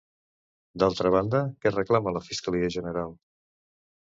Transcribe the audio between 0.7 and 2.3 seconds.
D'altra banda, què reclama la